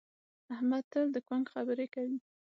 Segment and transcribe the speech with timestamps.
[0.53, 2.17] احمد تل د کونک خبرې کوي.